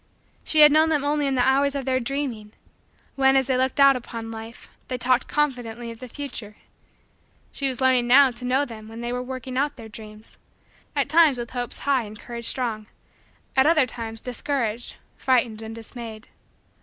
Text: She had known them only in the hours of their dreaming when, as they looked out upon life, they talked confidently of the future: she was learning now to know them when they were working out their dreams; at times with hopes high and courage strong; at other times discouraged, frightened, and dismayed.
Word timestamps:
She 0.43 0.61
had 0.61 0.71
known 0.71 0.89
them 0.89 1.03
only 1.03 1.27
in 1.27 1.35
the 1.35 1.47
hours 1.47 1.75
of 1.75 1.85
their 1.85 1.99
dreaming 1.99 2.53
when, 3.13 3.35
as 3.35 3.45
they 3.45 3.55
looked 3.55 3.79
out 3.79 3.95
upon 3.95 4.31
life, 4.31 4.67
they 4.87 4.97
talked 4.97 5.27
confidently 5.27 5.91
of 5.91 5.99
the 5.99 6.09
future: 6.09 6.55
she 7.51 7.67
was 7.67 7.79
learning 7.81 8.07
now 8.07 8.31
to 8.31 8.43
know 8.43 8.65
them 8.65 8.87
when 8.87 9.01
they 9.01 9.13
were 9.13 9.21
working 9.21 9.59
out 9.59 9.75
their 9.75 9.87
dreams; 9.89 10.39
at 10.95 11.07
times 11.07 11.37
with 11.37 11.51
hopes 11.51 11.81
high 11.81 12.05
and 12.05 12.19
courage 12.19 12.45
strong; 12.45 12.87
at 13.55 13.67
other 13.67 13.85
times 13.85 14.21
discouraged, 14.21 14.95
frightened, 15.17 15.61
and 15.61 15.75
dismayed. 15.75 16.29